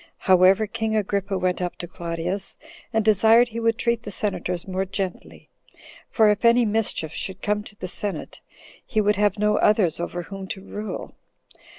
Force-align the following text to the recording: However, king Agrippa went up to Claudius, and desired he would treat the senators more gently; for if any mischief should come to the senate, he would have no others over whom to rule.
However, 0.25 0.65
king 0.65 0.95
Agrippa 0.95 1.37
went 1.37 1.61
up 1.61 1.75
to 1.75 1.87
Claudius, 1.87 2.57
and 2.91 3.05
desired 3.05 3.49
he 3.49 3.59
would 3.59 3.77
treat 3.77 4.01
the 4.01 4.09
senators 4.09 4.67
more 4.67 4.83
gently; 4.83 5.47
for 6.09 6.31
if 6.31 6.43
any 6.43 6.65
mischief 6.65 7.13
should 7.13 7.43
come 7.43 7.61
to 7.63 7.75
the 7.75 7.87
senate, 7.87 8.41
he 8.83 8.99
would 8.99 9.17
have 9.17 9.37
no 9.37 9.57
others 9.59 9.99
over 9.99 10.23
whom 10.23 10.47
to 10.47 10.61
rule. 10.63 11.13